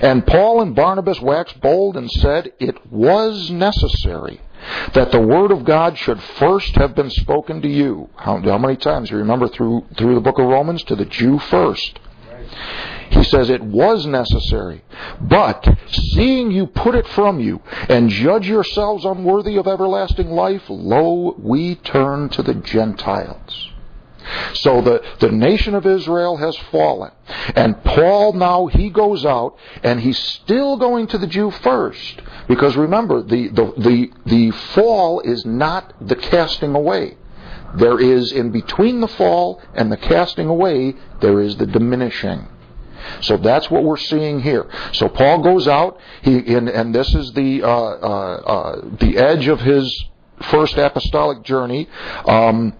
[0.00, 4.40] And Paul and Barnabas waxed bold and said, It was necessary
[4.94, 8.08] that the word of God should first have been spoken to you.
[8.16, 9.10] How, how many times?
[9.10, 10.82] You remember through, through the book of Romans?
[10.84, 11.98] To the Jew first.
[13.10, 14.82] He says it was necessary.
[15.20, 21.34] But seeing you put it from you and judge yourselves unworthy of everlasting life, lo,
[21.38, 23.70] we turn to the Gentiles.
[24.54, 27.12] So the, the nation of Israel has fallen.
[27.54, 32.22] And Paul now, he goes out and he's still going to the Jew first.
[32.48, 37.16] Because remember, the, the, the, the fall is not the casting away.
[37.76, 42.48] There is, in between the fall and the casting away, there is the diminishing.
[43.22, 44.68] So that's what we're seeing here.
[44.92, 49.48] So Paul goes out, he, and, and this is the, uh, uh, uh, the edge
[49.48, 50.04] of his
[50.42, 51.88] first apostolic journey.
[52.26, 52.74] Um,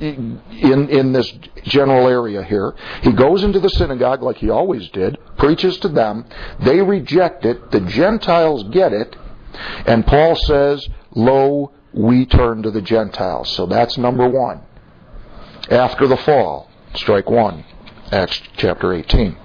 [0.00, 0.40] in
[0.88, 1.30] in this
[1.64, 2.74] general area here.
[3.02, 6.24] He goes into the synagogue like he always did, preaches to them.
[6.60, 7.70] They reject it.
[7.70, 9.16] The Gentiles get it,
[9.86, 14.60] and Paul says, "Lo, we turn to the Gentiles." So that's number one.
[15.70, 17.64] After the fall, strike one,
[18.10, 19.36] Acts chapter 18.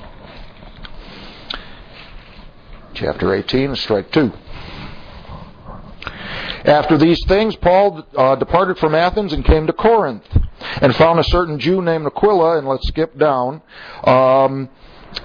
[2.94, 4.32] Chapter 18, strike two.
[6.66, 10.24] After these things, Paul uh, departed from Athens and came to Corinth,
[10.82, 12.58] and found a certain Jew named Aquila.
[12.58, 13.62] And let's skip down.
[14.04, 14.70] Um,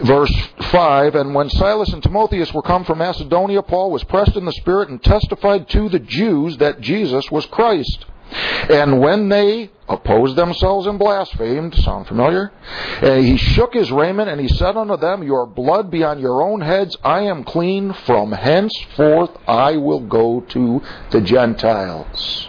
[0.03, 0.35] verse
[0.71, 4.53] 5 And when Silas and Timotheus were come from Macedonia, Paul was pressed in the
[4.53, 8.05] Spirit and testified to the Jews that Jesus was Christ.
[8.31, 12.53] And when they opposed themselves and blasphemed, sound familiar?
[13.01, 16.43] And he shook his raiment and he said unto them, Your blood be on your
[16.43, 16.97] own heads.
[17.03, 17.95] I am clean.
[18.05, 22.49] From henceforth I will go to the Gentiles.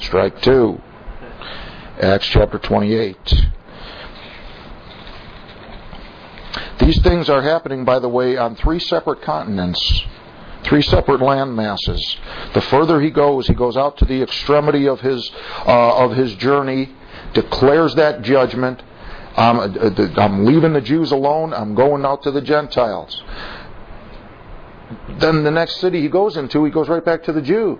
[0.00, 0.80] Strike two.
[2.02, 3.16] Acts chapter 28.
[6.80, 10.02] These things are happening, by the way, on three separate continents
[10.64, 12.16] three separate land masses.
[12.54, 15.30] The further he goes, he goes out to the extremity of his
[15.66, 16.94] uh, of his journey,
[17.34, 18.82] declares that judgment.
[19.36, 21.54] Um, uh, I'm leaving the Jews alone.
[21.54, 23.22] I'm going out to the Gentiles.
[25.18, 27.78] Then the next city he goes into, he goes right back to the Jews.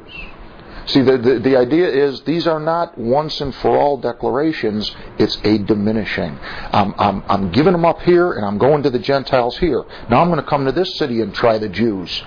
[0.87, 5.37] See, the, the, the, idea is these are not once and for all declarations, it's
[5.45, 6.39] a diminishing.
[6.73, 9.85] I'm, I'm, I'm giving them up here and I'm going to the Gentiles here.
[10.11, 12.23] Now I'm going to come to this city and try the Jews.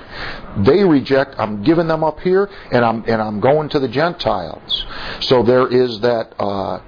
[0.59, 4.85] They reject, I'm giving them up here and I'm, and I'm going to the Gentiles.
[5.19, 6.81] So there is that, uh,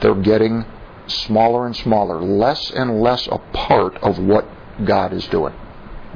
[0.00, 0.64] they're getting
[1.08, 4.46] smaller and smaller, less and less a part of what
[4.84, 5.52] God is doing.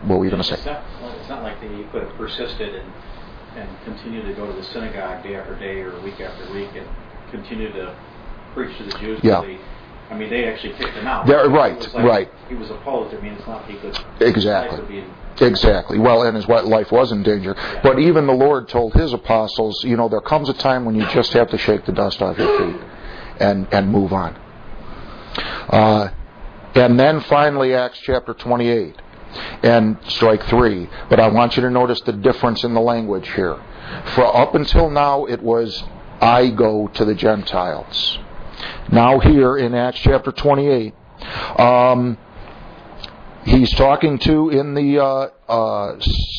[0.05, 0.55] What were you going to say?
[0.55, 0.85] It's not,
[1.19, 2.85] it's not like they could have persisted
[3.57, 6.89] and continue to go to the synagogue day after day or week after week and
[7.31, 7.97] continue to
[8.53, 9.21] preach to the Jews.
[9.23, 9.43] Yeah.
[9.43, 9.59] They,
[10.11, 11.27] I mean, they actually kicked him out.
[11.27, 12.31] They're, right, like right.
[12.49, 13.15] He was opposed.
[13.15, 13.97] I mean, it's not he could.
[14.21, 15.05] Exactly.
[15.41, 15.99] Exactly.
[15.99, 17.55] Well, and his life was in danger.
[17.57, 17.81] Yeah.
[17.83, 21.07] But even the Lord told his apostles, you know, there comes a time when you
[21.09, 22.81] just have to shake the dust off your feet
[23.41, 24.37] and and move on.
[25.69, 26.11] Uh,
[26.75, 28.95] and then finally, Acts chapter 28
[29.62, 30.89] and strike three.
[31.09, 33.57] But I want you to notice the difference in the language here.
[34.14, 35.85] For up until now, it was,
[36.20, 38.18] I go to the Gentiles.
[38.91, 40.95] Now, here in Acts chapter 28,
[41.59, 42.18] um,
[43.45, 45.97] he's talking to in the uh, uh,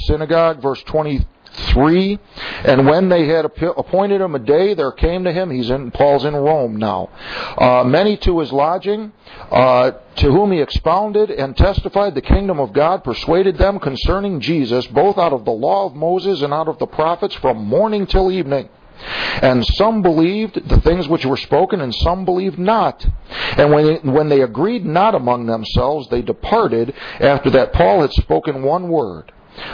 [0.08, 1.26] synagogue, verse 20
[1.56, 2.20] 3
[2.64, 6.26] and when they had appointed him a day there came to him he's in paul's
[6.26, 7.10] in rome now
[7.58, 9.12] uh, many to his lodging
[9.52, 14.86] uh, to whom he expounded and testified the kingdom of god persuaded them concerning jesus
[14.88, 18.32] both out of the law of moses and out of the prophets from morning till
[18.32, 18.70] evening
[19.42, 23.06] and some believed the things which were spoken, and some believed not.
[23.58, 28.14] And when they, when they agreed not among themselves, they departed after that Paul had
[28.14, 29.32] spoken one word.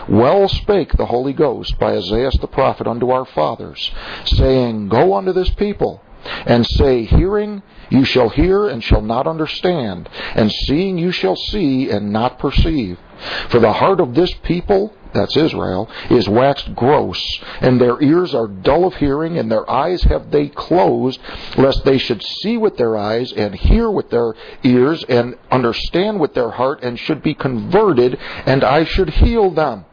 [0.08, 3.92] Well spake the Holy Ghost by Isaiah the prophet unto our fathers,
[4.26, 6.02] saying, Go unto this people,
[6.46, 11.90] and say, Hearing you shall hear and shall not understand, and seeing you shall see
[11.90, 12.98] and not perceive.
[13.50, 17.22] For the heart of this people that's Israel, is waxed gross,
[17.60, 21.20] and their ears are dull of hearing, and their eyes have they closed,
[21.58, 24.34] lest they should see with their eyes, and hear with their
[24.64, 29.86] ears, and understand with their heart, and should be converted, and I should heal them.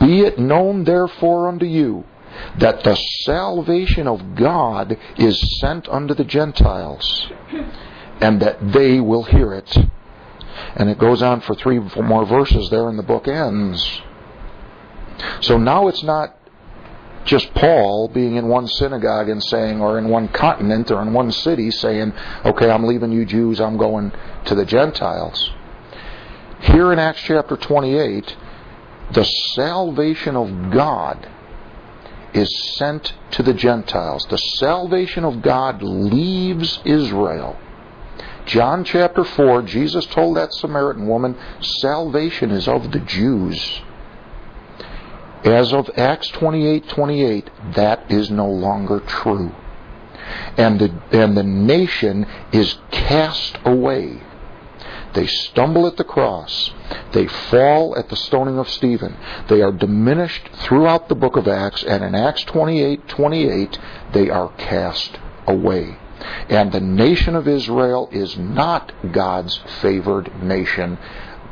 [0.00, 2.04] Be it known therefore unto you,
[2.58, 7.28] that the salvation of God is sent unto the Gentiles,
[8.20, 9.76] and that they will hear it.
[10.76, 14.02] And it goes on for three more verses there, and the book ends.
[15.40, 16.36] So now it's not
[17.24, 21.32] just Paul being in one synagogue and saying, or in one continent or in one
[21.32, 22.12] city saying,
[22.44, 24.12] okay, I'm leaving you Jews, I'm going
[24.44, 25.50] to the Gentiles.
[26.60, 28.36] Here in Acts chapter 28,
[29.12, 31.28] the salvation of God
[32.32, 34.26] is sent to the Gentiles.
[34.28, 37.56] The salvation of God leaves Israel
[38.46, 43.80] John chapter 4, Jesus told that Samaritan woman, salvation is of the Jews.
[45.44, 49.54] As of Acts 28 28, that is no longer true.
[50.56, 54.22] And the, and the nation is cast away.
[55.12, 56.72] They stumble at the cross.
[57.12, 59.16] They fall at the stoning of Stephen.
[59.48, 63.78] They are diminished throughout the book of Acts, and in Acts 28 28,
[64.12, 65.98] they are cast away.
[66.48, 70.98] And the nation of Israel is not God's favored nation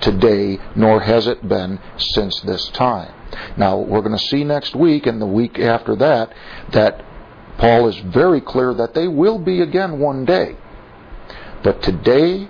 [0.01, 3.13] today, nor has it been since this time.
[3.57, 6.33] Now, we're going to see next week and the week after that
[6.73, 7.03] that
[7.59, 10.57] Paul is very clear that they will be again one day.
[11.63, 12.49] But today,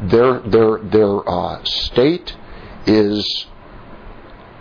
[0.00, 2.36] their their their uh, state
[2.86, 3.46] is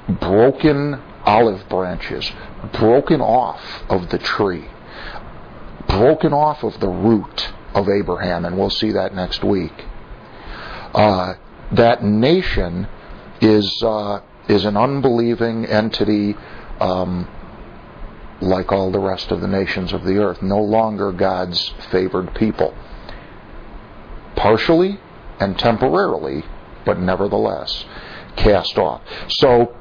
[0.08, 2.32] broken olive branches,
[2.74, 4.66] broken off of the tree,
[5.92, 9.74] broken off of the root of Abraham, and we'll see that next week.
[10.94, 11.34] Uh,
[11.72, 12.88] that nation
[13.42, 16.36] is uh, is an unbelieving entity,
[16.80, 17.30] um,
[18.42, 22.76] like all the rest of the nations of the earth, no longer God's favored people.
[24.36, 25.00] Partially
[25.40, 26.44] and temporarily,
[26.86, 27.86] but nevertheless
[28.36, 29.02] cast off.
[29.30, 29.76] So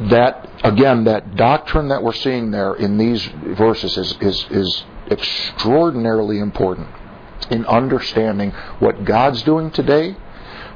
[0.00, 6.38] that again, that doctrine that we're seeing there in these verses is is, is extraordinarily
[6.38, 6.88] important
[7.50, 10.16] in understanding what God's doing today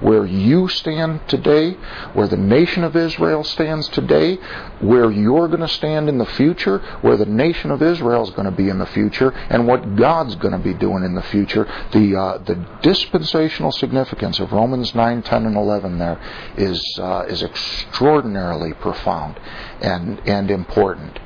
[0.00, 1.72] where you stand today,
[2.14, 4.36] where the nation of Israel stands today,
[4.80, 8.46] where you're going to stand in the future, where the nation of Israel is going
[8.46, 11.64] to be in the future, and what God's going to be doing in the future.
[11.92, 16.20] The uh, the dispensational significance of Romans 9, 10, and 11 there
[16.56, 19.38] is uh, is extraordinarily profound
[19.80, 21.18] and and important.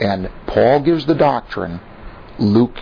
[0.00, 1.80] And Paul gives the doctrine,
[2.38, 2.78] Luke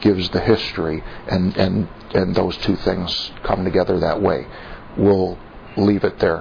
[0.00, 4.46] gives the history, and, and, and those two things come together that way.
[4.96, 5.38] We'll
[5.76, 6.32] leave it there.